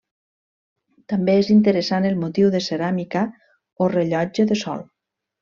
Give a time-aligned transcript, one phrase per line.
[1.11, 3.23] També és interessant el motiu de ceràmica
[3.87, 4.85] o rellotge de sol.